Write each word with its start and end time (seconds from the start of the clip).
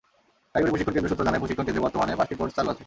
কারিগরি 0.53 0.69
প্রশিক্ষণ 0.71 0.95
কেন্দ্র 0.95 1.11
সূত্র 1.11 1.27
জানায়, 1.27 1.41
প্রশিক্ষণ 1.41 1.65
কেন্দ্রে 1.65 1.85
বর্তমানে 1.85 2.19
পাঁচটি 2.19 2.35
কোর্স 2.39 2.53
চালু 2.57 2.69
আছে। 2.71 2.79